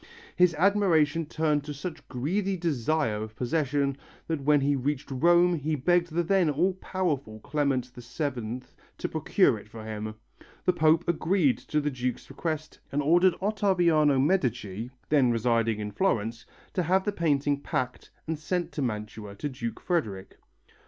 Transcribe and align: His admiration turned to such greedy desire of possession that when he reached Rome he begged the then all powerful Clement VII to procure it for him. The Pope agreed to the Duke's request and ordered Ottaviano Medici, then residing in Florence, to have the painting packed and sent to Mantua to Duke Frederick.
His 0.35 0.55
admiration 0.55 1.27
turned 1.27 1.63
to 1.65 1.75
such 1.75 2.07
greedy 2.07 2.57
desire 2.57 3.21
of 3.21 3.35
possession 3.35 3.97
that 4.25 4.41
when 4.41 4.61
he 4.61 4.75
reached 4.75 5.11
Rome 5.11 5.53
he 5.53 5.75
begged 5.75 6.11
the 6.11 6.23
then 6.23 6.49
all 6.49 6.73
powerful 6.73 7.39
Clement 7.41 7.85
VII 7.93 8.61
to 8.97 9.07
procure 9.07 9.59
it 9.59 9.67
for 9.67 9.85
him. 9.85 10.15
The 10.65 10.73
Pope 10.73 11.03
agreed 11.07 11.59
to 11.59 11.79
the 11.79 11.91
Duke's 11.91 12.31
request 12.31 12.79
and 12.91 13.03
ordered 13.03 13.35
Ottaviano 13.43 14.19
Medici, 14.19 14.89
then 15.09 15.29
residing 15.29 15.79
in 15.79 15.91
Florence, 15.91 16.47
to 16.73 16.81
have 16.81 17.03
the 17.03 17.11
painting 17.11 17.61
packed 17.61 18.09
and 18.25 18.39
sent 18.39 18.71
to 18.71 18.81
Mantua 18.81 19.35
to 19.35 19.49
Duke 19.49 19.79
Frederick. 19.79 20.39